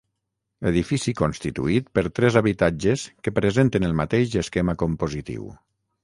Edifici 0.69 1.11
constituït 1.17 1.91
per 1.97 2.03
tres 2.19 2.37
habitatges 2.41 3.03
que 3.27 3.33
presenten 3.41 3.85
el 3.89 3.93
mateix 4.01 4.33
esquema 4.43 4.75
compositiu. 4.85 5.45